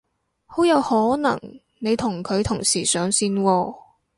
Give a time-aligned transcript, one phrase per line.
[0.47, 1.39] 好有可能
[1.77, 3.75] 你同佢同時上線喎